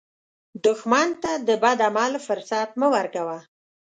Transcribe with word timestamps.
دښمن 0.65 1.07
ته 1.23 1.31
د 1.47 1.49
بد 1.63 1.79
عمل 1.87 2.11
فرصت 2.25 2.69
مه 2.79 2.87
ورکوه 2.95 3.37